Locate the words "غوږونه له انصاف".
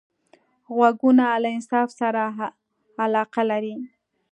0.75-1.89